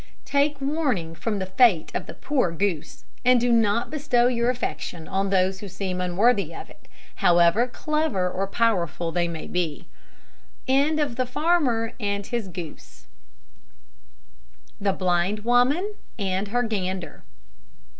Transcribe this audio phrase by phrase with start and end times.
[0.25, 5.07] Take warning from the fate of the poor goose, and do not bestow your affection
[5.07, 9.87] on those who seem unworthy of it, however clever or powerful they may be.
[10.65, 11.37] THE
[14.97, 17.23] BLIND WOMAN AND HER GANDER.